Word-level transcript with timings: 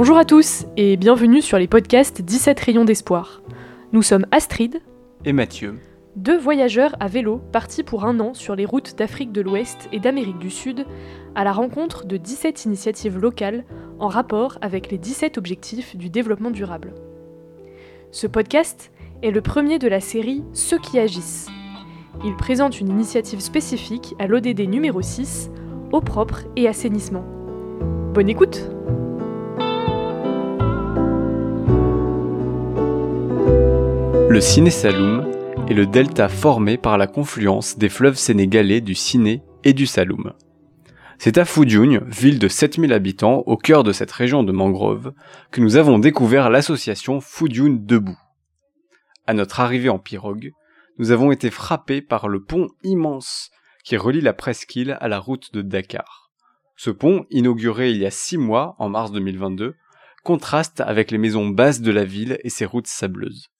Bonjour 0.00 0.16
à 0.16 0.24
tous 0.24 0.64
et 0.78 0.96
bienvenue 0.96 1.42
sur 1.42 1.58
les 1.58 1.66
podcasts 1.66 2.22
17 2.22 2.58
rayons 2.58 2.86
d'espoir. 2.86 3.42
Nous 3.92 4.00
sommes 4.00 4.24
Astrid 4.30 4.80
et 5.26 5.34
Mathieu, 5.34 5.74
deux 6.16 6.38
voyageurs 6.38 6.96
à 7.00 7.06
vélo 7.06 7.42
partis 7.52 7.82
pour 7.82 8.06
un 8.06 8.18
an 8.18 8.32
sur 8.32 8.56
les 8.56 8.64
routes 8.64 8.96
d'Afrique 8.96 9.30
de 9.30 9.42
l'Ouest 9.42 9.90
et 9.92 10.00
d'Amérique 10.00 10.38
du 10.38 10.48
Sud 10.48 10.86
à 11.34 11.44
la 11.44 11.52
rencontre 11.52 12.06
de 12.06 12.16
17 12.16 12.64
initiatives 12.64 13.18
locales 13.18 13.66
en 13.98 14.08
rapport 14.08 14.56
avec 14.62 14.90
les 14.90 14.96
17 14.96 15.36
objectifs 15.36 15.94
du 15.94 16.08
développement 16.08 16.50
durable. 16.50 16.94
Ce 18.10 18.26
podcast 18.26 18.92
est 19.22 19.32
le 19.32 19.42
premier 19.42 19.78
de 19.78 19.86
la 19.86 20.00
série 20.00 20.42
Ceux 20.54 20.78
qui 20.78 20.98
agissent. 20.98 21.50
Il 22.24 22.34
présente 22.36 22.80
une 22.80 22.88
initiative 22.88 23.40
spécifique 23.40 24.14
à 24.18 24.26
l'ODD 24.26 24.60
numéro 24.60 25.02
6, 25.02 25.50
eau 25.92 26.00
propre 26.00 26.44
et 26.56 26.68
assainissement. 26.68 27.26
Bonne 28.14 28.30
écoute 28.30 28.70
Le 34.30 34.40
Ciné 34.40 34.70
Saloum 34.70 35.28
est 35.68 35.74
le 35.74 35.86
delta 35.86 36.28
formé 36.28 36.78
par 36.78 36.96
la 36.96 37.08
confluence 37.08 37.76
des 37.78 37.88
fleuves 37.88 38.14
sénégalais 38.14 38.80
du 38.80 38.94
Ciné 38.94 39.42
et 39.64 39.72
du 39.72 39.86
Saloum. 39.86 40.34
C'est 41.18 41.36
à 41.36 41.44
Foudioune, 41.44 42.08
ville 42.08 42.38
de 42.38 42.46
7000 42.46 42.92
habitants 42.92 43.42
au 43.46 43.56
cœur 43.56 43.82
de 43.82 43.90
cette 43.90 44.12
région 44.12 44.44
de 44.44 44.52
mangrove, 44.52 45.14
que 45.50 45.60
nous 45.60 45.74
avons 45.74 45.98
découvert 45.98 46.48
l'association 46.48 47.20
Foudioune 47.20 47.84
Debout. 47.84 48.20
À 49.26 49.34
notre 49.34 49.58
arrivée 49.58 49.88
en 49.88 49.98
pirogue, 49.98 50.52
nous 50.98 51.10
avons 51.10 51.32
été 51.32 51.50
frappés 51.50 52.00
par 52.00 52.28
le 52.28 52.40
pont 52.40 52.68
immense 52.84 53.50
qui 53.82 53.96
relie 53.96 54.20
la 54.20 54.32
presqu'île 54.32 54.96
à 55.00 55.08
la 55.08 55.18
route 55.18 55.52
de 55.52 55.60
Dakar. 55.60 56.30
Ce 56.76 56.90
pont, 56.90 57.26
inauguré 57.30 57.90
il 57.90 57.96
y 57.96 58.06
a 58.06 58.12
six 58.12 58.38
mois, 58.38 58.76
en 58.78 58.90
mars 58.90 59.10
2022, 59.10 59.74
contraste 60.22 60.82
avec 60.82 61.10
les 61.10 61.18
maisons 61.18 61.48
basses 61.48 61.80
de 61.80 61.90
la 61.90 62.04
ville 62.04 62.38
et 62.44 62.48
ses 62.48 62.64
routes 62.64 62.86
sableuses. 62.86 63.50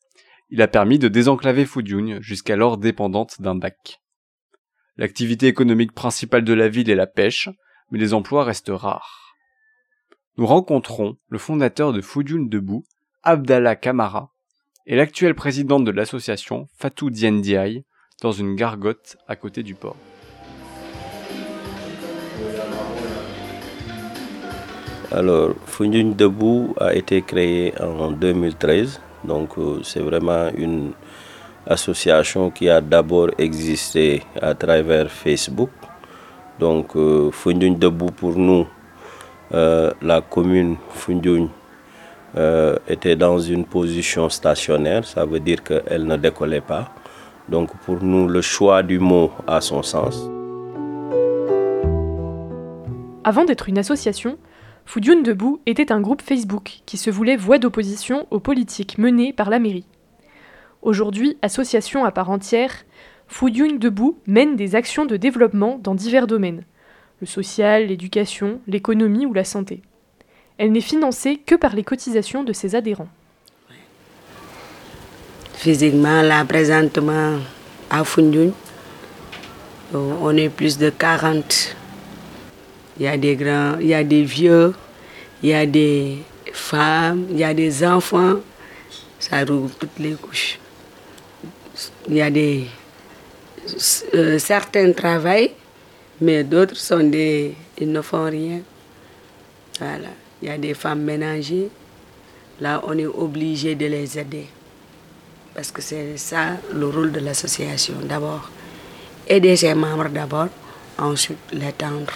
Il 0.52 0.62
a 0.62 0.68
permis 0.68 0.98
de 0.98 1.06
désenclaver 1.06 1.64
Foudioune, 1.64 2.20
jusqu'alors 2.20 2.76
dépendante 2.76 3.40
d'un 3.40 3.54
bac. 3.54 4.00
L'activité 4.96 5.46
économique 5.46 5.92
principale 5.92 6.42
de 6.42 6.52
la 6.52 6.68
ville 6.68 6.90
est 6.90 6.96
la 6.96 7.06
pêche, 7.06 7.48
mais 7.92 8.00
les 8.00 8.14
emplois 8.14 8.42
restent 8.42 8.72
rares. 8.72 9.36
Nous 10.38 10.46
rencontrons 10.46 11.16
le 11.28 11.38
fondateur 11.38 11.92
de 11.92 12.00
Foudjoun 12.00 12.48
Debout, 12.48 12.82
Abdallah 13.22 13.76
Kamara, 13.76 14.32
et 14.86 14.96
l'actuel 14.96 15.36
président 15.36 15.78
de 15.78 15.92
l'association, 15.92 16.66
Fatou 16.76 17.10
Diaye, 17.10 17.84
dans 18.20 18.32
une 18.32 18.56
gargote 18.56 19.18
à 19.28 19.36
côté 19.36 19.62
du 19.62 19.76
port. 19.76 19.96
Alors, 25.12 25.54
Foudjoun 25.66 26.16
Debout 26.16 26.74
a 26.76 26.92
été 26.94 27.22
créé 27.22 27.80
en 27.80 28.10
2013, 28.10 29.00
donc 29.24 29.58
euh, 29.58 29.80
c'est 29.82 30.00
vraiment 30.00 30.48
une 30.56 30.92
association 31.66 32.50
qui 32.50 32.68
a 32.68 32.80
d'abord 32.80 33.28
existé 33.38 34.22
à 34.40 34.54
travers 34.54 35.10
Facebook. 35.10 35.70
Donc, 36.58 36.94
euh, 36.96 37.30
Debout 37.54 38.10
pour 38.10 38.36
nous, 38.36 38.66
euh, 39.54 39.92
la 40.02 40.20
commune 40.20 40.76
Fundjoun 40.90 41.48
euh, 42.36 42.76
était 42.86 43.16
dans 43.16 43.38
une 43.38 43.64
position 43.64 44.28
stationnaire, 44.28 45.04
ça 45.04 45.24
veut 45.24 45.40
dire 45.40 45.62
qu'elle 45.62 46.06
ne 46.06 46.16
décollait 46.16 46.60
pas. 46.60 46.90
Donc, 47.48 47.70
pour 47.84 48.02
nous, 48.02 48.28
le 48.28 48.42
choix 48.42 48.82
du 48.82 48.98
mot 48.98 49.32
a 49.46 49.60
son 49.60 49.82
sens. 49.82 50.28
Avant 53.24 53.44
d'être 53.44 53.68
une 53.68 53.78
association, 53.78 54.38
Foudjoun 54.90 55.22
Debout 55.22 55.60
était 55.66 55.92
un 55.92 56.00
groupe 56.00 56.20
Facebook 56.20 56.80
qui 56.84 56.96
se 56.96 57.10
voulait 57.10 57.36
voix 57.36 57.58
d'opposition 57.58 58.26
aux 58.32 58.40
politiques 58.40 58.98
menées 58.98 59.32
par 59.32 59.48
la 59.48 59.60
mairie. 59.60 59.84
Aujourd'hui, 60.82 61.38
association 61.42 62.04
à 62.04 62.10
part 62.10 62.28
entière, 62.28 62.74
Foudioun 63.28 63.78
Debout 63.78 64.18
mène 64.26 64.56
des 64.56 64.74
actions 64.74 65.06
de 65.06 65.16
développement 65.16 65.78
dans 65.80 65.94
divers 65.94 66.26
domaines 66.26 66.64
le 67.20 67.28
social, 67.28 67.86
l'éducation, 67.86 68.60
l'économie 68.66 69.26
ou 69.26 69.32
la 69.32 69.44
santé. 69.44 69.80
Elle 70.58 70.72
n'est 70.72 70.80
financée 70.80 71.36
que 71.36 71.54
par 71.54 71.76
les 71.76 71.84
cotisations 71.84 72.42
de 72.42 72.52
ses 72.52 72.74
adhérents. 72.74 73.10
Physiquement, 75.52 76.22
là, 76.22 76.44
présentement, 76.44 77.38
à 77.90 78.02
Foudioun, 78.02 78.50
on 79.94 80.36
est 80.36 80.48
plus 80.48 80.78
de 80.78 80.90
40. 80.90 81.76
Il 83.00 83.06
y 83.06 83.08
a 83.08 83.16
des 83.16 83.34
grands, 83.34 83.78
il 83.80 83.88
y 83.88 83.94
a 83.94 84.04
des 84.04 84.22
vieux, 84.22 84.74
il 85.42 85.48
y 85.48 85.54
a 85.54 85.66
des 85.66 86.18
femmes, 86.52 87.26
il 87.30 87.38
y 87.38 87.44
a 87.44 87.54
des 87.54 87.82
enfants. 87.84 88.36
Ça 89.18 89.44
roule 89.44 89.70
toutes 89.78 89.98
les 89.98 90.12
couches 90.12 90.60
il 92.08 92.16
y 92.16 92.22
a 92.22 92.30
des 92.30 92.66
euh, 94.14 94.38
certains 94.38 94.92
travaillent, 94.92 95.52
mais 96.20 96.44
d'autres 96.44 96.76
sont 96.76 97.08
des 97.08 97.54
ils 97.78 97.90
ne 97.90 98.00
font 98.00 98.24
rien. 98.24 98.60
Il 100.42 100.48
y 100.48 100.50
a 100.50 100.58
des 100.58 100.74
femmes 100.74 101.02
ménagées. 101.02 101.70
Là, 102.60 102.82
on 102.86 102.98
est 102.98 103.06
obligé 103.06 103.74
de 103.74 103.86
les 103.86 104.18
aider. 104.18 104.46
Parce 105.54 105.70
que 105.70 105.80
c'est 105.80 106.18
ça 106.18 106.58
le 106.74 106.86
rôle 106.88 107.12
de 107.12 107.20
l'association. 107.20 107.94
D'abord, 108.02 108.50
aider 109.26 109.56
ses 109.56 109.74
membres 109.74 110.08
d'abord, 110.10 110.48
ensuite 110.98 111.38
les 111.52 111.72
tendre 111.72 112.12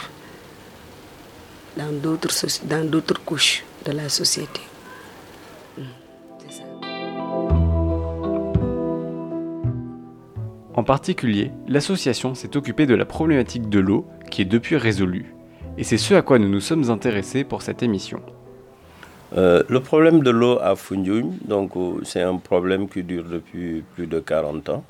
dans 1.77 2.85
d'autres 2.85 3.25
couches 3.25 3.65
de 3.85 3.93
la 3.93 4.09
société. 4.09 4.61
En 10.77 10.83
particulier, 10.83 11.53
l'association 11.69 12.35
s'est 12.35 12.57
occupée 12.57 12.87
de 12.87 12.95
la 12.95 13.05
problématique 13.05 13.69
de 13.69 13.79
l'eau, 13.79 14.07
qui 14.31 14.43
est 14.43 14.45
depuis 14.45 14.77
résolue. 14.77 15.33
Et 15.79 15.85
c'est 15.85 15.99
ce 15.99 16.15
à 16.15 16.23
quoi 16.23 16.41
nous 16.41 16.49
nous 16.49 16.61
sommes 16.61 16.91
intéressés 16.91 17.45
pour 17.45 17.63
cette 17.63 17.83
émission. 17.83 18.21
Euh, 19.37 19.63
le 19.69 19.81
problème 19.81 20.21
de 20.23 20.31
l'eau 20.31 20.59
à 20.61 20.75
Fundjoun, 20.75 21.39
donc 21.45 21.77
euh, 21.77 22.01
c'est 22.05 22.23
un 22.23 22.37
problème 22.37 22.89
qui 22.89 23.03
dure 23.03 23.25
depuis 23.25 23.85
plus 23.95 24.07
de 24.07 24.19
40 24.19 24.69
ans. 24.69 24.85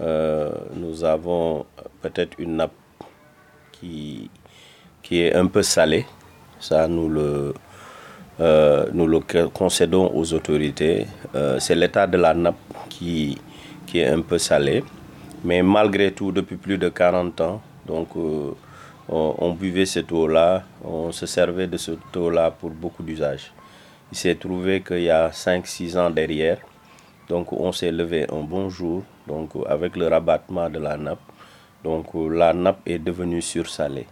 Euh, 0.00 0.50
nous 0.74 1.04
avons 1.04 1.66
peut-être 2.02 2.38
une 2.38 2.56
nappe 2.56 2.72
qui, 3.72 4.30
qui 5.02 5.22
est 5.22 5.34
un 5.34 5.46
peu 5.46 5.62
salée. 5.62 6.06
Ça, 6.58 6.86
nous 6.88 7.08
le, 7.08 7.54
nous 8.92 9.06
le 9.06 9.20
concédons 9.48 10.10
aux 10.14 10.32
autorités. 10.34 11.06
c'est 11.58 11.74
l'état 11.74 12.06
de 12.06 12.16
la 12.18 12.34
nappe 12.34 12.56
qui, 12.88 13.38
qui 13.86 14.00
est 14.00 14.08
un 14.08 14.20
peu 14.20 14.38
salé. 14.38 14.84
Mais 15.44 15.62
malgré 15.62 16.12
tout, 16.12 16.32
depuis 16.32 16.56
plus 16.56 16.76
de 16.76 16.88
40 16.90 17.40
ans, 17.40 17.62
donc, 17.86 18.08
euh, 18.16 18.52
on, 19.08 19.52
buvait 19.52 19.86
cette 19.86 20.12
eau-là, 20.12 20.62
on 20.84 21.10
se 21.10 21.26
servait 21.26 21.66
de 21.66 21.76
cette 21.76 22.16
eau-là 22.16 22.52
pour 22.52 22.70
beaucoup 22.70 23.02
d'usages. 23.02 23.50
Il 24.12 24.16
s'est 24.18 24.36
trouvé 24.36 24.80
qu'il 24.82 25.02
y 25.02 25.10
a 25.10 25.30
5-6 25.30 25.98
ans 25.98 26.10
derrière, 26.10 26.58
donc 27.28 27.52
on 27.52 27.72
s'est 27.72 27.90
levé 27.90 28.26
un 28.30 28.42
bon 28.42 28.68
jour, 28.68 29.02
donc 29.26 29.50
avec 29.66 29.96
le 29.96 30.06
rabattement 30.06 30.70
de 30.70 30.78
la 30.78 30.96
nappe. 30.96 31.18
Donc 31.82 32.06
la 32.14 32.52
nappe 32.52 32.80
est 32.86 32.98
devenue 32.98 33.42
sursalée 33.42 34.06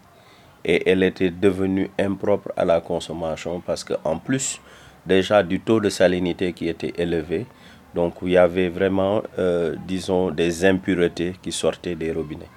et 0.65 0.89
elle 0.91 1.03
était 1.03 1.31
devenue 1.31 1.91
impropre 1.99 2.51
à 2.57 2.65
la 2.65 2.81
consommation 2.81 3.61
parce 3.61 3.85
qu'en 3.85 4.19
plus 4.19 4.61
déjà 5.07 5.43
du 5.43 5.61
taux 5.61 5.81
de 5.81 5.89
salinité 5.89 6.53
qui 6.53 6.69
était 6.69 6.93
élevé, 6.99 7.47
donc 7.95 8.15
il 8.23 8.31
y 8.31 8.37
avait 8.37 8.69
vraiment, 8.69 9.23
euh, 9.39 9.75
disons, 9.87 10.31
des 10.31 10.65
impuretés 10.65 11.35
qui 11.43 11.51
sortaient 11.53 11.95
des 11.95 12.13
robinets. 12.13 12.51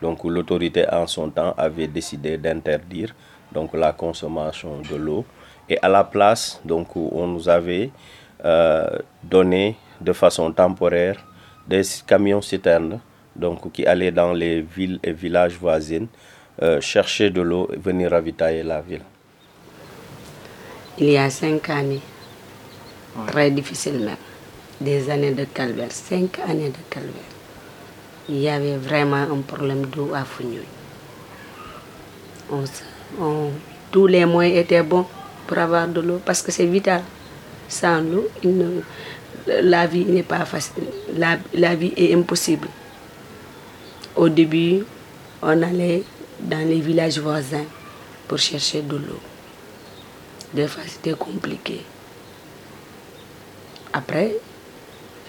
Donc 0.00 0.24
l'autorité 0.24 0.86
en 0.90 1.06
son 1.06 1.30
temps 1.30 1.54
avait 1.58 1.86
décidé 1.88 2.38
d'interdire 2.38 3.14
donc 3.52 3.74
la 3.74 3.92
consommation 3.92 4.80
de 4.80 4.96
l'eau 4.96 5.24
et 5.68 5.78
à 5.82 5.88
la 5.88 6.04
place 6.04 6.60
donc 6.64 6.96
on 6.96 7.26
nous 7.26 7.48
avait 7.48 7.90
euh, 8.44 8.88
donné 9.22 9.76
de 10.00 10.12
façon 10.12 10.50
temporaire 10.52 11.16
des 11.68 11.82
camions 12.06 12.40
citernes 12.40 13.00
donc 13.36 13.70
qui 13.72 13.84
allaient 13.86 14.10
dans 14.12 14.32
les 14.32 14.62
villes 14.62 14.98
et 15.02 15.12
villages 15.12 15.58
voisins 15.58 16.06
euh, 16.62 16.80
chercher 16.80 17.30
de 17.30 17.40
l'eau 17.40 17.68
et 17.72 17.76
venir 17.76 18.10
ravitailler 18.10 18.62
la 18.62 18.80
ville. 18.80 19.02
Il 20.98 21.10
y 21.10 21.16
a 21.16 21.30
cinq 21.30 21.70
années, 21.70 22.02
très 23.28 23.50
difficile 23.50 24.00
même 24.00 24.16
des 24.80 25.10
années 25.10 25.32
de 25.32 25.44
calvaire, 25.44 25.90
cinq 25.90 26.38
années 26.40 26.70
de 26.70 26.82
calvaire. 26.88 27.30
Il 28.28 28.38
y 28.38 28.48
avait 28.48 28.76
vraiment 28.76 29.16
un 29.16 29.40
problème 29.46 29.86
d'eau 29.86 30.12
à 30.14 30.24
Fougnoul. 30.24 30.64
tous 33.90 34.06
les 34.06 34.24
moyens 34.24 34.58
étaient 34.58 34.82
bons 34.82 35.06
pour 35.46 35.58
avoir 35.58 35.88
de 35.88 36.00
l'eau 36.00 36.20
parce 36.24 36.42
que 36.42 36.52
c'est 36.52 36.66
vital. 36.66 37.02
Sans 37.68 38.00
l'eau, 38.00 38.28
la 39.46 39.86
vie 39.86 40.04
n'est 40.04 40.22
pas 40.22 40.44
facile. 40.44 40.84
La, 41.16 41.38
la 41.54 41.74
vie 41.74 41.92
est 41.96 42.14
impossible. 42.14 42.68
Au 44.16 44.28
début, 44.28 44.84
on 45.42 45.62
allait 45.62 46.02
dans 46.42 46.66
les 46.66 46.80
villages 46.80 47.18
voisins 47.18 47.66
pour 48.28 48.38
chercher 48.38 48.82
de 48.82 48.96
l'eau. 48.96 49.20
Des 50.54 50.66
fois, 50.66 50.82
c'était 50.86 51.16
compliqué. 51.16 51.82
Après, 53.92 54.36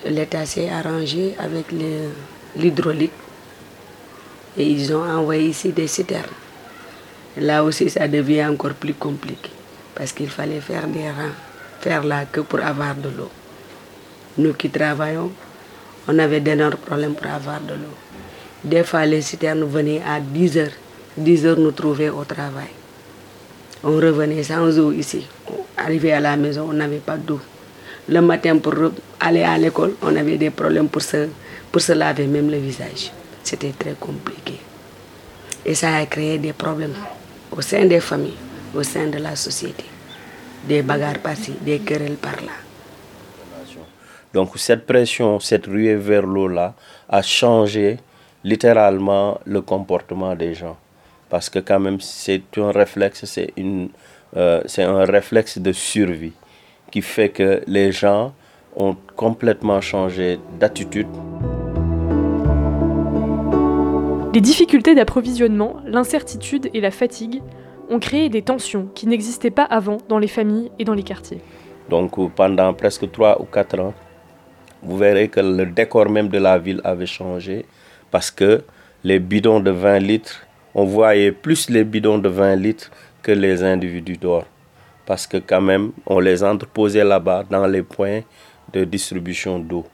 l'État 0.06 0.46
s'est 0.46 0.70
arrangé 0.70 1.36
avec 1.40 1.68
l'hydraulique 2.56 3.12
et 4.58 4.66
ils 4.70 4.94
ont 4.94 5.04
envoyé 5.04 5.50
ici 5.50 5.70
des 5.72 5.88
citernes. 5.88 6.26
Là 7.38 7.64
aussi, 7.64 7.90
ça 7.90 8.08
devient 8.08 8.46
encore 8.46 8.74
plus 8.74 8.94
compliqué 8.94 9.50
parce 9.96 10.12
qu'il 10.12 10.30
fallait 10.30 10.62
faire 10.62 10.88
des 10.88 11.10
rangs, 11.10 11.36
faire 11.80 12.04
la 12.04 12.26
queue 12.26 12.44
pour 12.44 12.60
avoir 12.60 12.96
de 12.96 13.10
l'eau. 13.10 13.30
Nous 14.38 14.54
qui 14.54 14.70
travaillons, 14.70 15.32
on 16.08 16.20
avait 16.20 16.40
d'énormes 16.40 16.76
problèmes 16.76 17.14
pour 17.16 17.28
avoir 17.28 17.62
de 17.62 17.74
l'eau. 17.74 17.96
Des 18.64 18.84
fois, 18.84 19.06
les 19.06 19.22
citernes 19.22 19.64
venaient 19.64 20.02
à 20.06 20.20
10 20.20 20.58
heures. 20.58 20.72
10 21.18 21.46
heures, 21.46 21.60
nous 21.60 21.72
trouvaient 21.72 22.10
au 22.10 22.24
travail. 22.24 22.70
On 23.84 23.96
revenait 23.96 24.44
sans 24.44 24.78
eau 24.80 24.92
ici. 24.92 25.28
Arrivé 25.78 26.14
à 26.14 26.20
la 26.20 26.38
maison, 26.38 26.68
on 26.70 26.74
n'avait 26.74 26.98
pas 26.98 27.18
d'eau. 27.18 27.40
Le 28.08 28.22
matin, 28.22 28.58
pour 28.58 28.74
aller 29.20 29.44
à 29.44 29.58
l'école, 29.58 29.94
on 30.02 30.16
avait 30.16 30.38
des 30.38 30.50
problèmes 30.50 30.90
pour 30.90 31.02
se, 31.02 31.28
pour 31.72 31.82
laver 31.96 32.28
même 32.28 32.50
le 32.50 32.58
visage. 32.58 33.12
C'était 33.44 33.74
très 33.78 33.94
compliqué. 34.00 34.60
Et 35.66 35.76
ça 35.76 35.96
a 35.96 36.06
créé 36.06 36.38
des 36.38 36.54
problèmes 36.54 36.94
au 37.52 37.62
sein 37.62 37.86
des 37.86 38.00
familles, 38.00 38.38
au 38.76 38.84
sein 38.84 39.08
de 39.08 39.18
la 39.18 39.36
société. 39.36 39.86
Des 40.68 40.82
bagarres 40.82 41.20
par-ci, 41.20 41.54
des 41.62 41.80
querelles 41.80 42.16
par-là. 42.16 42.54
Donc 44.34 44.52
cette 44.58 44.86
pression, 44.86 45.40
cette 45.40 45.66
ruée 45.66 45.96
vers 45.96 46.26
l'eau-là, 46.26 46.74
a 47.10 47.22
changé 47.22 47.98
littéralement 48.44 49.40
le 49.46 49.62
comportement 49.62 50.36
des 50.36 50.54
gens. 50.54 50.78
Parce 51.32 51.50
que 51.50 51.60
quand 51.60 51.80
même, 51.80 52.02
c'est 52.02 52.44
un 52.58 52.72
réflexe, 52.72 53.24
c'est 53.24 53.54
euh, 54.36 54.62
un 54.78 55.06
réflexe 55.06 55.60
de 55.60 55.72
survie 55.72 56.34
qui 56.92 57.02
fait 57.02 57.30
que 57.30 57.64
les 57.68 57.94
gens 57.94 58.34
ont 58.76 58.98
complètement 59.16 59.80
changé 59.80 60.40
d'attitude. 60.60 61.08
Les 64.34 64.42
difficultés 64.42 64.94
d'approvisionnement, 64.94 65.78
l'incertitude 65.86 66.70
et 66.74 66.82
la 66.82 66.92
fatigue 66.92 67.42
ont 67.90 68.00
créé 68.00 68.28
des 68.28 68.42
tensions 68.42 68.90
qui 68.94 69.08
n'existaient 69.08 69.52
pas 69.52 69.64
avant 69.64 70.00
dans 70.10 70.20
les 70.20 70.28
familles 70.28 70.70
et 70.80 70.84
dans 70.84 70.94
les 70.94 71.04
quartiers. 71.04 71.40
Donc 71.90 72.12
pendant 72.36 72.74
presque 72.74 73.10
trois 73.10 73.42
ou 73.42 73.46
quatre 73.46 73.80
ans, 73.80 73.94
vous 74.84 74.98
verrez 74.98 75.30
que 75.30 75.40
le 75.40 75.66
décor 75.66 76.10
même 76.10 76.28
de 76.28 76.40
la 76.40 76.58
ville 76.58 76.82
avait 76.84 77.06
changé 77.06 77.66
parce 78.10 78.32
que 78.32 78.66
les 79.06 79.20
bidons 79.20 79.62
de 79.62 79.72
20 79.72 80.00
litres, 80.00 80.46
on 80.74 80.86
voyait 80.86 81.32
plus 81.32 81.70
les 81.70 81.84
bidons 81.84 82.18
de 82.18 82.30
20 82.30 82.56
litres 82.56 82.92
que 83.22 83.32
les 83.32 83.64
individus 83.64 84.18
d'or 84.18 84.46
parce 85.12 85.28
que 85.28 85.38
quand 85.38 85.60
même, 85.60 85.92
on 86.06 86.20
les 86.20 86.42
entreposait 86.42 87.04
là-bas 87.04 87.44
dans 87.50 87.68
les 87.68 87.84
points 87.84 88.22
de 88.72 88.86
distribution 88.86 89.60
d'eau. 89.60 89.86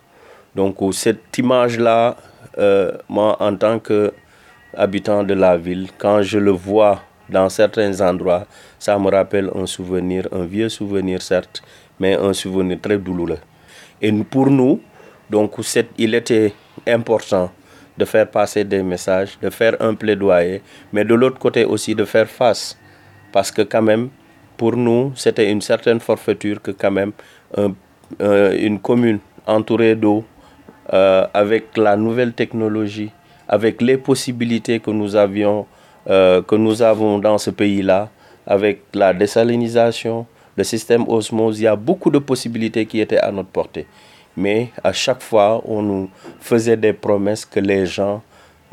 Donc 0.56 0.78
cette 0.92 1.36
image-là, 1.38 2.16
euh, 2.60 2.92
moi 3.10 3.36
en 3.42 3.56
tant 3.56 3.80
qu'habitant 3.80 5.24
de 5.24 5.34
la 5.34 5.58
ville, 5.58 5.90
quand 5.98 6.22
je 6.22 6.38
le 6.38 6.52
vois 6.52 7.02
dans 7.30 7.50
certains 7.50 8.00
endroits, 8.02 8.46
ça 8.78 8.98
me 9.00 9.10
rappelle 9.10 9.50
un 9.56 9.66
souvenir, 9.66 10.28
un 10.32 10.46
vieux 10.46 10.70
souvenir 10.70 11.22
certes, 11.22 11.64
mais 12.00 12.14
un 12.16 12.34
souvenir 12.34 12.80
très 12.80 13.00
douloureux. 13.00 13.40
Et 14.00 14.12
pour 14.12 14.52
nous, 14.52 14.82
donc 15.30 15.54
il 15.98 16.14
était 16.14 16.54
important 16.86 17.52
de 17.98 18.06
faire 18.06 18.30
passer 18.30 18.64
des 18.64 18.84
messages, 18.84 19.38
de 19.42 19.50
faire 19.50 19.76
un 19.80 19.94
plaidoyer, 19.96 20.62
mais 20.94 21.04
de 21.04 21.14
l'autre 21.14 21.40
côté 21.40 21.66
aussi 21.66 21.96
de 21.96 22.06
faire 22.06 22.28
face. 22.28 22.78
Parce 23.32 23.52
que 23.52 23.62
quand 23.62 23.82
même, 23.82 24.10
pour 24.56 24.76
nous, 24.76 25.12
c'était 25.16 25.50
une 25.52 25.62
certaine 25.62 26.00
forfaiture 26.00 26.62
que 26.62 26.72
quand 26.72 26.92
même 26.92 27.12
une 28.20 28.80
commune 28.80 29.20
entourée 29.48 29.96
d'eau, 29.96 30.24
euh, 30.94 31.28
avec 31.34 31.76
la 31.76 31.98
nouvelle 31.98 32.32
technologie, 32.32 33.12
avec 33.48 33.82
les 33.82 33.98
possibilités 33.98 34.80
que 34.80 34.90
nous 34.92 35.18
avions, 35.18 35.66
euh, 36.10 36.42
que 36.42 36.56
nous 36.56 36.82
avons 36.82 37.20
dans 37.20 37.38
ce 37.38 37.50
pays-là, 37.50 38.10
avec 38.46 38.84
la 38.94 39.14
désalinisation, 39.14 40.26
le 40.56 40.64
système 40.64 41.04
osmose, 41.10 41.60
il 41.60 41.64
y 41.64 41.68
a 41.68 41.76
beaucoup 41.76 42.10
de 42.10 42.20
possibilités 42.20 42.86
qui 42.86 43.02
étaient 43.02 43.20
à 43.20 43.32
notre 43.32 43.50
portée. 43.50 43.86
Mais 44.38 44.70
à 44.84 44.94
chaque 44.94 45.24
fois, 45.24 45.62
on 45.66 45.82
nous 45.82 46.10
faisait 46.40 46.78
des 46.78 46.94
promesses 46.94 47.44
que 47.44 47.60
les 47.60 47.88
gens 47.88 48.22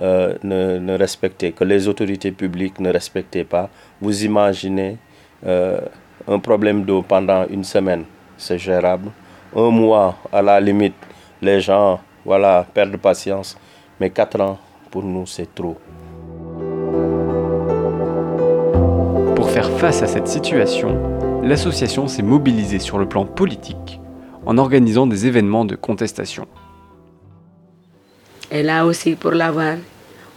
euh, 0.01 0.35
ne, 0.45 0.97
respectaient, 0.99 1.53
que 1.53 1.65
les 1.65 1.89
autorités 1.89 2.33
publiques 2.33 2.79
ne 2.81 2.93
respectaient 2.93 3.45
pas. 3.45 3.71
Vous 3.99 4.25
imaginez 4.25 4.99
euh, 5.47 5.81
un 6.29 6.39
problème 6.39 6.85
d'eau 6.85 7.01
pendant 7.01 7.47
une 7.49 7.65
semaine, 7.65 8.05
c'est 8.37 8.59
gérable. 8.59 9.11
Un 9.57 9.71
mois, 9.71 10.19
à 10.31 10.43
la 10.43 10.61
limite, 10.61 10.95
les 11.41 11.63
gens 11.63 11.99
voilà, 12.27 12.67
perdent 12.75 12.99
patience. 12.99 13.57
Mais 13.99 14.11
quatre 14.11 14.39
ans, 14.43 14.59
pour 14.91 15.03
nous, 15.03 15.27
c'est 15.27 15.55
trop. 15.55 15.79
Pour 19.35 19.51
faire 19.51 19.71
face 19.79 20.03
à 20.03 20.07
cette 20.07 20.29
situation, 20.29 21.41
l'association 21.43 22.07
s'est 22.07 22.23
mobilisée 22.23 22.81
sur 22.81 22.99
le 22.99 23.09
plan 23.09 23.25
politique 23.25 24.01
en 24.47 24.59
organisant 24.59 25.07
des 25.07 25.27
événements 25.27 25.65
de 25.65 25.75
contestation. 25.77 26.47
Et 28.51 28.63
là 28.63 28.85
aussi, 28.87 29.15
pour 29.15 29.33
l'avoir, 29.33 29.77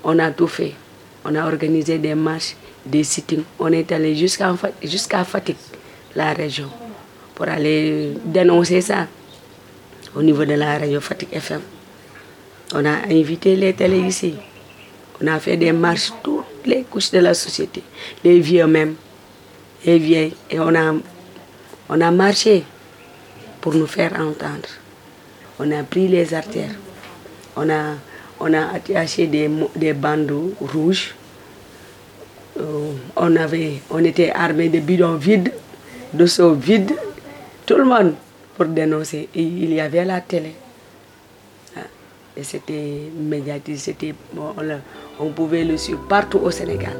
on 0.03 0.17
a 0.19 0.31
tout 0.31 0.47
fait. 0.47 0.73
On 1.25 1.35
a 1.35 1.45
organisé 1.45 1.97
des 1.97 2.15
marches 2.15 2.55
des 2.85 3.03
sittings. 3.03 3.43
On 3.59 3.71
est 3.71 3.91
allé 3.91 4.15
jusqu'à 4.15 4.55
jusqu'à 4.83 5.23
Fatik, 5.23 5.57
la 6.15 6.33
région, 6.33 6.69
pour 7.35 7.47
aller 7.47 8.13
dénoncer 8.25 8.81
ça 8.81 9.07
au 10.15 10.23
niveau 10.23 10.45
de 10.45 10.53
la 10.53 10.79
radio 10.79 10.99
Fatik 11.01 11.33
FM. 11.33 11.61
On 12.73 12.85
a 12.85 13.07
invité 13.09 13.55
les 13.55 13.73
télés 13.73 13.99
ici. 13.99 14.35
On 15.21 15.27
a 15.27 15.39
fait 15.39 15.57
des 15.57 15.71
marches, 15.71 16.11
toutes 16.23 16.45
les 16.65 16.83
couches 16.83 17.11
de 17.11 17.19
la 17.19 17.33
société, 17.33 17.81
les 18.23 18.39
vieux 18.39 18.67
même, 18.67 18.95
les 19.85 19.97
vieilles. 19.97 20.33
Et 20.49 20.59
on 20.59 20.73
a, 20.75 20.93
on 21.89 22.01
a 22.01 22.11
marché 22.11 22.63
pour 23.67 23.75
nous 23.75 23.85
faire 23.85 24.13
entendre. 24.13 24.69
On 25.59 25.69
a 25.71 25.83
pris 25.83 26.07
les 26.07 26.33
artères. 26.33 26.71
On 27.57 27.69
a, 27.69 27.95
on 28.39 28.53
a 28.53 28.67
attaché 28.75 29.27
des, 29.27 29.49
des 29.75 29.91
bandeaux 29.91 30.53
rouges 30.61 31.13
euh, 32.61 32.93
on, 33.17 33.35
avait, 33.35 33.81
on 33.89 34.01
était 34.05 34.31
armé 34.31 34.69
de 34.69 34.79
bidons 34.79 35.15
vides, 35.15 35.51
de 36.13 36.25
seaux 36.25 36.53
vides, 36.53 36.93
tout 37.65 37.75
le 37.75 37.83
monde 37.83 38.13
pour 38.55 38.67
dénoncer. 38.67 39.27
Il 39.35 39.73
y 39.73 39.81
avait 39.81 40.05
la 40.05 40.21
télé. 40.21 40.53
Ah, 41.75 41.81
et 42.37 42.43
c'était 42.43 43.11
médiatisé, 43.19 43.91
c'était, 43.91 44.15
on, 44.37 44.53
on 45.19 45.29
pouvait 45.31 45.65
le 45.65 45.75
suivre 45.75 46.07
partout 46.07 46.39
au 46.39 46.51
Sénégal. 46.51 46.95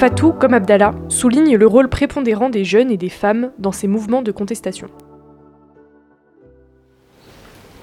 Fatou, 0.00 0.32
comme 0.32 0.54
Abdallah, 0.54 0.94
souligne 1.10 1.56
le 1.56 1.66
rôle 1.66 1.90
prépondérant 1.90 2.48
des 2.48 2.64
jeunes 2.64 2.90
et 2.90 2.96
des 2.96 3.10
femmes 3.10 3.52
dans 3.58 3.70
ces 3.70 3.86
mouvements 3.86 4.22
de 4.22 4.32
contestation. 4.32 4.88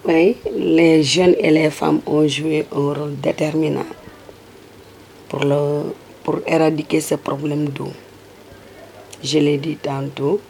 Oui, 0.03 0.36
les 0.55 1.03
jeunes 1.03 1.36
et 1.38 1.51
les 1.51 1.69
femmes 1.69 2.00
ont 2.07 2.27
joué 2.27 2.65
un 2.75 2.79
rôle 2.79 3.15
déterminant 3.21 3.86
pour, 5.29 5.45
éradiquer 6.47 7.01
ce 7.01 7.13
problème 7.13 7.69
d'eau. 7.69 7.91
Je 9.24 9.38
l'ai 9.38 9.59
dit 9.59 9.75
tantôt, 9.75 10.41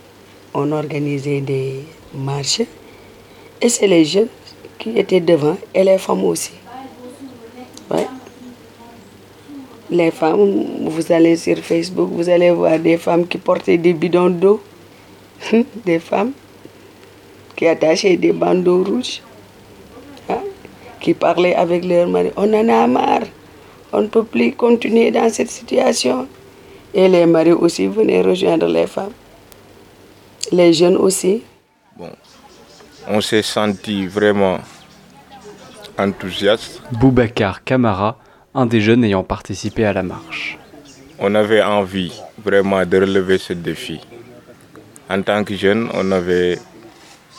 on 0.53 0.71
organisait 0.71 1.41
des 1.41 1.83
marches 2.13 2.61
et 3.61 3.67
c'est 3.67 3.87
les 3.87 4.05
jeunes 4.05 4.29
qui 4.79 4.97
étaient 4.97 5.19
devant 5.19 5.57
et 5.75 5.83
les 5.83 5.97
femmes 5.97 6.23
aussi. 6.23 6.53
Les 9.89 10.11
femmes, 10.11 10.65
vous 10.85 11.11
allez 11.11 11.37
sur 11.37 11.57
Facebook, 11.59 12.09
vous 12.11 12.27
allez 12.27 12.51
voir 12.51 12.77
des 12.77 12.97
femmes 12.97 13.25
qui 13.25 13.37
portaient 13.37 13.77
des 13.77 13.93
bidons 13.93 14.29
d'eau, 14.29 14.61
des 15.85 15.99
femmes 15.99 16.33
qui 17.55 17.67
attachaient 17.67 18.17
des 18.17 18.33
bandeaux 18.33 18.83
rouges, 18.83 19.21
hein, 20.29 20.39
qui 20.99 21.13
parlaient 21.13 21.55
avec 21.55 21.85
leur 21.85 22.07
mari. 22.07 22.31
On 22.35 22.53
en 22.53 22.69
a 22.69 22.87
marre. 22.87 23.27
On 23.91 24.01
ne 24.01 24.07
peut 24.07 24.23
plus 24.23 24.53
continuer 24.53 25.11
dans 25.11 25.29
cette 25.29 25.49
situation. 25.49 26.27
Et 26.93 27.07
les 27.07 27.25
maris 27.25 27.53
aussi 27.53 27.87
venaient 27.87 28.21
rejoindre 28.21 28.67
les 28.67 28.87
femmes. 28.87 29.11
Les 30.51 30.73
jeunes 30.73 30.97
aussi. 30.97 31.43
Bon, 31.95 32.09
on 33.07 33.21
s'est 33.21 33.41
senti 33.41 34.05
vraiment 34.07 34.59
enthousiaste. 35.97 36.81
Boubacar 36.91 37.63
Camara, 37.63 38.17
un 38.57 38.65
des 38.65 38.81
jeunes 38.81 39.03
ayant 39.03 39.23
participé 39.23 39.85
à 39.85 39.93
la 39.93 40.01
marche. 40.01 40.57
On 41.19 41.35
avait 41.35 41.61
envie 41.61 42.11
vraiment 42.43 42.83
de 42.85 42.97
relever 42.99 43.37
ce 43.37 43.53
défi. 43.53 43.99
En 45.09 45.21
tant 45.21 45.43
que 45.43 45.55
jeune, 45.55 45.87
on 45.93 46.11
avait 46.11 46.57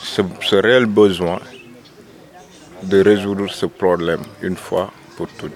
ce, 0.01 0.21
ce 0.39 0.55
réel 0.55 0.85
besoin 0.85 1.39
de 2.83 3.03
résoudre 3.03 3.51
ce 3.51 3.65
problème 3.65 4.21
une 4.41 4.55
fois 4.55 4.91
pour 5.17 5.27
toutes. 5.37 5.51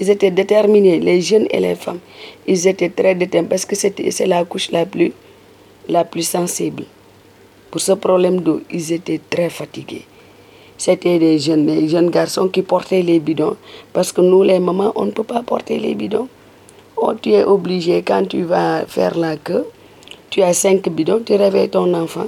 ils 0.00 0.08
étaient 0.10 0.30
déterminés, 0.30 1.00
les 1.00 1.20
jeunes 1.20 1.48
et 1.50 1.58
les 1.60 1.74
femmes. 1.74 1.98
Ils 2.46 2.66
étaient 2.68 2.90
très 2.90 3.16
déterminés 3.16 3.48
parce 3.50 3.66
que 3.66 3.74
c'est 3.74 4.26
la 4.26 4.44
couche 4.44 4.70
la 4.70 4.86
plus, 4.86 5.12
la 5.88 6.04
plus 6.04 6.26
sensible. 6.38 6.84
Pour 7.70 7.80
ce 7.80 7.92
problème 7.92 8.40
d'eau, 8.40 8.60
ils 8.70 8.92
étaient 8.92 9.20
très 9.28 9.50
fatigués. 9.50 10.04
C'était 10.84 11.20
des 11.20 11.38
jeunes, 11.38 11.88
jeunes 11.88 12.10
garçons 12.10 12.48
qui 12.48 12.62
portaient 12.62 13.02
les 13.02 13.20
bidons. 13.20 13.56
Parce 13.92 14.10
que 14.10 14.20
nous, 14.20 14.42
les 14.42 14.58
mamans, 14.58 14.90
on 14.96 15.04
ne 15.04 15.12
peut 15.12 15.22
pas 15.22 15.40
porter 15.44 15.78
les 15.78 15.94
bidons. 15.94 16.26
Oh, 16.96 17.12
tu 17.14 17.30
es 17.30 17.44
obligé, 17.44 18.02
quand 18.02 18.26
tu 18.28 18.42
vas 18.42 18.84
faire 18.88 19.16
la 19.16 19.36
queue, 19.36 19.64
tu 20.28 20.42
as 20.42 20.54
cinq 20.54 20.88
bidons, 20.88 21.22
tu 21.24 21.36
réveilles 21.36 21.68
ton 21.68 21.94
enfant. 21.94 22.26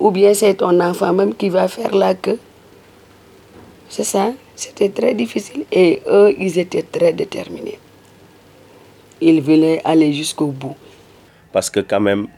Ou 0.00 0.10
bien 0.10 0.32
c'est 0.32 0.54
ton 0.54 0.80
enfant 0.80 1.12
même 1.12 1.34
qui 1.34 1.50
va 1.50 1.68
faire 1.68 1.94
la 1.94 2.14
queue. 2.14 2.38
C'est 3.90 4.04
ça, 4.04 4.32
c'était 4.56 4.88
très 4.88 5.12
difficile. 5.12 5.66
Et 5.70 6.00
eux, 6.06 6.34
ils 6.38 6.58
étaient 6.58 6.84
très 6.84 7.12
déterminés. 7.12 7.78
Ils 9.20 9.42
voulaient 9.42 9.82
aller 9.84 10.14
jusqu'au 10.14 10.46
bout. 10.46 10.76
Parce 11.52 11.68
que 11.68 11.80
quand 11.80 12.00
même, 12.00 12.28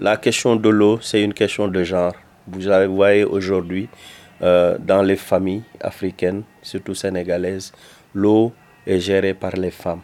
la 0.00 0.16
question 0.16 0.56
de 0.56 0.70
l'eau, 0.70 1.00
c'est 1.02 1.20
une 1.20 1.34
question 1.34 1.68
de 1.68 1.84
genre. 1.84 2.14
Vous 2.46 2.94
voyez 2.94 3.24
aujourd'hui, 3.24 3.90
euh, 4.42 4.76
dans 4.78 5.02
les 5.02 5.16
familles 5.16 5.62
africaines, 5.80 6.42
surtout 6.62 6.94
sénégalaises, 6.94 7.72
l'eau 8.14 8.52
est 8.86 9.00
gérée 9.00 9.34
par 9.34 9.52
les 9.56 9.70
femmes. 9.70 10.02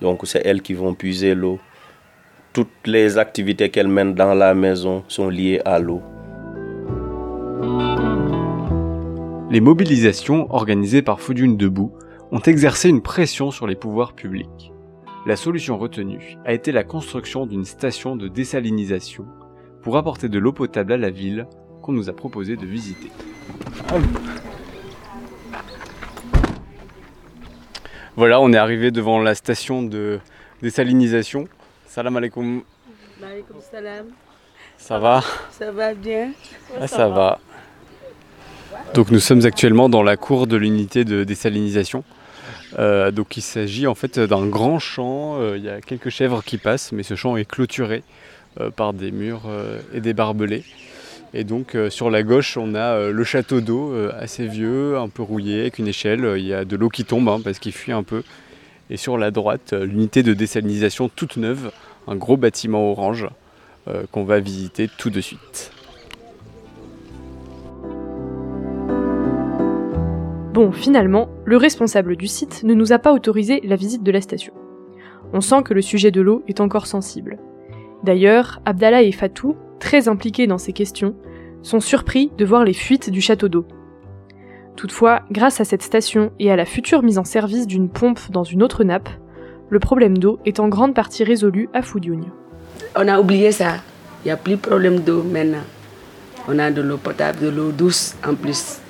Donc 0.00 0.20
c'est 0.24 0.44
elles 0.44 0.62
qui 0.62 0.74
vont 0.74 0.94
puiser 0.94 1.34
l'eau. 1.34 1.58
Toutes 2.52 2.86
les 2.86 3.18
activités 3.18 3.70
qu'elles 3.70 3.88
mènent 3.88 4.14
dans 4.14 4.34
la 4.34 4.54
maison 4.54 5.02
sont 5.08 5.28
liées 5.28 5.60
à 5.64 5.78
l'eau. 5.78 6.02
Les 9.50 9.60
mobilisations 9.60 10.52
organisées 10.52 11.02
par 11.02 11.20
Fudune 11.20 11.56
Debout 11.56 11.92
ont 12.32 12.40
exercé 12.40 12.88
une 12.88 13.02
pression 13.02 13.50
sur 13.50 13.66
les 13.66 13.76
pouvoirs 13.76 14.14
publics. 14.14 14.72
La 15.26 15.36
solution 15.36 15.78
retenue 15.78 16.36
a 16.44 16.52
été 16.52 16.70
la 16.70 16.84
construction 16.84 17.46
d'une 17.46 17.64
station 17.64 18.16
de 18.16 18.28
désalinisation 18.28 19.24
pour 19.80 19.96
apporter 19.96 20.28
de 20.28 20.38
l'eau 20.38 20.52
potable 20.52 20.92
à 20.92 20.96
la 20.96 21.10
ville 21.10 21.46
qu'on 21.84 21.92
nous 21.92 22.08
a 22.08 22.14
proposé 22.14 22.56
de 22.56 22.64
visiter. 22.64 23.10
Voilà, 28.16 28.40
on 28.40 28.50
est 28.54 28.56
arrivé 28.56 28.90
devant 28.90 29.20
la 29.20 29.34
station 29.34 29.82
de 29.82 30.18
désalinisation. 30.62 31.46
Salam 31.86 32.16
alaikum. 32.16 32.62
Alaikum 33.22 33.56
salam. 33.70 34.06
Ça 34.78 34.98
va? 34.98 35.22
Ça 35.50 35.72
va 35.72 35.92
bien 35.92 36.32
ah, 36.80 36.86
Ça 36.86 37.08
va. 37.08 37.38
Donc 38.94 39.10
nous 39.10 39.20
sommes 39.20 39.44
actuellement 39.44 39.90
dans 39.90 40.02
la 40.02 40.16
cour 40.16 40.46
de 40.46 40.56
l'unité 40.56 41.04
de 41.04 41.22
désalinisation. 41.22 42.02
Euh, 42.78 43.10
donc 43.10 43.36
il 43.36 43.42
s'agit 43.42 43.86
en 43.86 43.94
fait 43.94 44.18
d'un 44.18 44.46
grand 44.46 44.78
champ. 44.78 45.38
Euh, 45.38 45.58
il 45.58 45.64
y 45.64 45.68
a 45.68 45.82
quelques 45.82 46.08
chèvres 46.08 46.42
qui 46.42 46.56
passent, 46.56 46.92
mais 46.92 47.02
ce 47.02 47.14
champ 47.14 47.36
est 47.36 47.44
clôturé 47.44 48.04
euh, 48.58 48.70
par 48.70 48.94
des 48.94 49.10
murs 49.10 49.42
et 49.92 50.00
des 50.00 50.14
barbelés. 50.14 50.64
Et 51.36 51.42
donc 51.42 51.76
sur 51.90 52.10
la 52.10 52.22
gauche, 52.22 52.56
on 52.56 52.74
a 52.74 53.10
le 53.10 53.24
château 53.24 53.60
d'eau 53.60 53.92
assez 54.18 54.46
vieux, 54.46 54.96
un 54.96 55.08
peu 55.08 55.22
rouillé, 55.22 55.62
avec 55.62 55.78
une 55.80 55.88
échelle. 55.88 56.34
Il 56.36 56.46
y 56.46 56.54
a 56.54 56.64
de 56.64 56.76
l'eau 56.76 56.88
qui 56.88 57.04
tombe 57.04 57.28
hein, 57.28 57.40
parce 57.42 57.58
qu'il 57.58 57.72
fuit 57.72 57.92
un 57.92 58.04
peu. 58.04 58.22
Et 58.88 58.96
sur 58.96 59.18
la 59.18 59.30
droite, 59.32 59.72
l'unité 59.72 60.22
de 60.22 60.32
désalinisation 60.32 61.08
toute 61.08 61.36
neuve, 61.36 61.72
un 62.06 62.14
gros 62.14 62.36
bâtiment 62.36 62.90
orange 62.90 63.28
qu'on 64.12 64.24
va 64.24 64.38
visiter 64.38 64.88
tout 64.96 65.10
de 65.10 65.20
suite. 65.20 65.72
Bon, 70.52 70.70
finalement, 70.70 71.28
le 71.44 71.56
responsable 71.56 72.14
du 72.14 72.28
site 72.28 72.62
ne 72.62 72.74
nous 72.74 72.92
a 72.92 73.00
pas 73.00 73.12
autorisé 73.12 73.60
la 73.64 73.74
visite 73.74 74.04
de 74.04 74.12
la 74.12 74.20
station. 74.20 74.52
On 75.32 75.40
sent 75.40 75.64
que 75.64 75.74
le 75.74 75.82
sujet 75.82 76.12
de 76.12 76.20
l'eau 76.20 76.44
est 76.46 76.60
encore 76.60 76.86
sensible. 76.86 77.38
D'ailleurs, 78.04 78.60
Abdallah 78.64 79.02
et 79.02 79.10
Fatou, 79.10 79.56
très 79.84 80.08
impliqués 80.08 80.46
dans 80.46 80.56
ces 80.56 80.72
questions, 80.72 81.14
sont 81.62 81.78
surpris 81.78 82.32
de 82.38 82.46
voir 82.46 82.64
les 82.64 82.72
fuites 82.72 83.10
du 83.10 83.20
château 83.20 83.48
d'eau. 83.48 83.66
Toutefois, 84.76 85.20
grâce 85.30 85.60
à 85.60 85.66
cette 85.66 85.82
station 85.82 86.32
et 86.38 86.50
à 86.50 86.56
la 86.56 86.64
future 86.64 87.02
mise 87.02 87.18
en 87.18 87.24
service 87.24 87.66
d'une 87.66 87.90
pompe 87.90 88.18
dans 88.30 88.44
une 88.44 88.62
autre 88.62 88.82
nappe, 88.82 89.10
le 89.68 89.78
problème 89.78 90.16
d'eau 90.16 90.40
est 90.46 90.58
en 90.58 90.68
grande 90.68 90.94
partie 90.94 91.22
résolu 91.22 91.68
à 91.74 91.82
Foudioune. 91.82 92.24
On 92.96 93.06
a 93.08 93.20
oublié 93.20 93.52
ça. 93.52 93.74
Il 94.24 94.28
n'y 94.28 94.32
a 94.32 94.38
plus 94.38 94.54
de 94.54 94.60
problème 94.60 95.00
d'eau 95.00 95.22
maintenant. 95.22 95.64
On 96.48 96.58
a 96.58 96.70
de 96.70 96.80
l'eau 96.80 96.96
potable, 96.96 97.40
de 97.40 97.48
l'eau 97.48 97.70
douce 97.70 98.16
en 98.26 98.34
plus. 98.34 98.80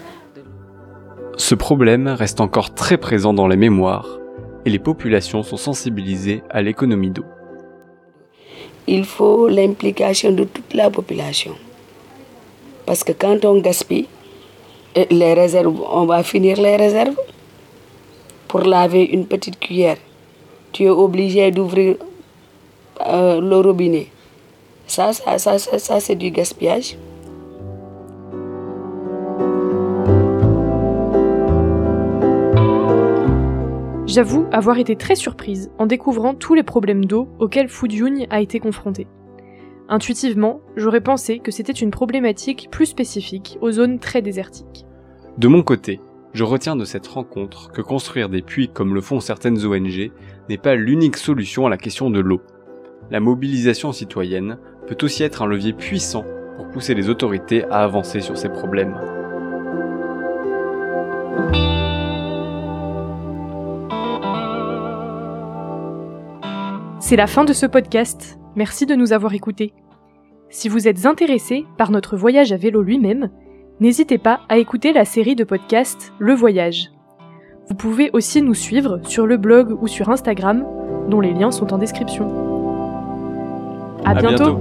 Ce 1.37 1.57
problème 1.57 2.07
reste 2.07 2.41
encore 2.41 2.73
très 2.73 2.99
présent 2.99 3.35
dans 3.35 3.49
les 3.49 3.57
mémoires 3.57 4.21
et 4.65 4.71
les 4.71 4.79
populations 4.79 5.43
sont 5.43 5.57
sensibilisées 5.57 6.45
à 6.51 6.63
l'économie 6.63 7.11
d'eau. 7.11 7.25
Il 8.87 9.05
faut 9.05 9.49
l'implication 9.49 10.33
de 10.33 10.45
toute 10.45 10.75
la 10.75 10.91
population. 10.91 11.55
Parce 12.87 13.03
que 13.03 13.13
quand 13.13 13.45
on 13.45 13.61
gaspille, 13.61 14.07
euh, 14.97 15.05
les 15.11 15.35
réserves, 15.35 15.81
on 15.91 16.05
va 16.07 16.23
finir 16.23 16.61
les 16.61 16.77
réserves. 16.77 17.17
Pour 18.49 18.61
laver 18.61 19.05
une 19.05 19.27
petite 19.27 19.59
cuillère, 19.59 19.97
tu 20.73 20.85
es 20.85 20.89
obligé 20.89 21.51
d'ouvrir 21.51 21.97
euh, 23.07 23.41
le 23.41 23.57
robinet. 23.57 24.09
Ça, 24.87 25.13
ça, 25.13 25.39
ça, 25.39 25.59
ça 25.59 26.01
c'est 26.01 26.15
du 26.15 26.31
gaspillage. 26.31 26.97
J'avoue 34.07 34.47
avoir 34.53 34.79
été 34.79 34.97
très 34.97 35.15
surprise 35.15 35.71
en 35.79 35.87
découvrant 35.87 36.35
tous 36.35 36.53
les 36.55 36.63
problèmes 36.63 37.07
d'eau 37.07 37.27
auxquels 37.39 37.71
Fujian 37.71 38.27
a 38.29 38.43
été 38.43 38.61
confronté. 38.61 39.07
Intuitivement, 39.89 40.61
j'aurais 40.77 41.01
pensé 41.01 41.39
que 41.39 41.51
c'était 41.51 41.73
une 41.73 41.91
problématique 41.91 42.69
plus 42.71 42.85
spécifique 42.85 43.57
aux 43.63 43.71
zones 43.71 43.99
très 43.99 44.21
désertiques. 44.21 44.85
De 45.39 45.49
mon 45.49 45.63
côté, 45.63 46.01
je 46.35 46.45
retiens 46.45 46.77
de 46.77 46.85
cette 46.85 47.07
rencontre 47.07 47.73
que 47.73 47.81
construire 47.81 48.29
des 48.29 48.43
puits 48.43 48.69
comme 48.69 48.95
le 48.95 49.01
font 49.01 49.21
certaines 49.21 49.65
ONG 49.65 50.11
n'est 50.51 50.59
pas 50.59 50.75
l'unique 50.75 51.17
solution 51.17 51.67
à 51.67 51.71
la 51.71 51.79
question 51.79 52.11
de 52.11 52.21
l'eau. 52.21 52.43
La 53.11 53.21
mobilisation 53.21 53.93
citoyenne 53.93 54.59
peut 54.87 54.99
aussi 55.03 55.23
être 55.23 55.41
un 55.41 55.47
levier 55.47 55.73
puissant 55.73 56.27
pour 56.57 56.69
pousser 56.69 56.95
les 56.95 57.09
autorités 57.09 57.65
à 57.71 57.85
avancer 57.85 58.21
sur 58.21 58.37
ces 58.37 58.51
problèmes. 58.51 58.97
C'est 67.07 67.17
la 67.17 67.27
fin 67.27 67.45
de 67.45 67.53
ce 67.53 67.67
podcast. 67.67 68.39
Merci 68.57 68.87
de 68.87 68.95
nous 68.95 69.13
avoir 69.13 69.35
écoutés. 69.35 69.75
Si 70.49 70.71
vous 70.71 70.89
êtes 70.89 71.05
intéressé 71.05 71.67
par 71.77 71.91
notre 71.91 72.17
voyage 72.17 72.51
à 72.51 72.57
vélo 72.57 72.81
lui-même, 72.81 73.29
n'hésitez 73.79 74.17
pas 74.17 74.41
à 74.49 74.57
écouter 74.57 74.95
la 74.95 75.05
série 75.05 75.37
de 75.37 75.45
podcasts 75.45 76.15
Le 76.19 76.33
Voyage. 76.33 76.93
Vous 77.69 77.75
pouvez 77.75 78.09
aussi 78.15 78.41
nous 78.41 78.55
suivre 78.55 79.01
sur 79.05 79.27
le 79.27 79.37
blog 79.37 79.77
ou 79.83 79.87
sur 79.87 80.09
Instagram, 80.09 80.65
dont 81.11 81.21
les 81.21 81.35
liens 81.35 81.51
sont 81.51 81.75
en 81.75 81.77
description. 81.77 82.27
À, 84.07 84.15
bientôt. 84.15 84.59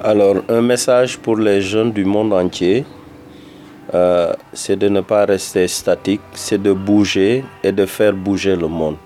Alors, 0.00 0.36
un 0.48 0.62
message 0.62 1.18
pour 1.18 1.36
les 1.38 1.60
jeunes 1.60 1.90
du 1.90 2.04
monde 2.04 2.32
entier. 2.32 2.84
Euh, 3.94 4.32
c'est 4.54 4.76
de 4.76 4.88
ne 4.88 5.00
pas 5.00 5.24
rester 5.24 5.68
statique, 5.68 6.20
c'est 6.32 6.62
de 6.62 6.72
bouger 6.72 7.44
et 7.62 7.72
de 7.72 7.86
faire 7.86 8.12
bouger 8.12 8.56
le 8.56 8.68
monde. 8.68 8.96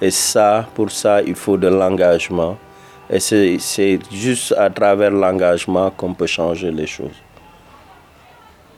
Et 0.00 0.10
ça, 0.10 0.68
pour 0.74 0.90
ça, 0.90 1.22
il 1.22 1.34
faut 1.34 1.56
de 1.56 1.68
l'engagement. 1.68 2.58
Et 3.08 3.20
c'est 3.20 3.98
juste 4.12 4.52
à 4.58 4.68
travers 4.68 5.10
l'engagement 5.10 5.90
qu'on 5.90 6.12
peut 6.12 6.26
changer 6.26 6.70
les 6.70 6.86
choses. 6.86 7.22